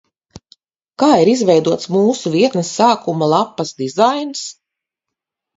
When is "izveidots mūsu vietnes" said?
1.33-2.71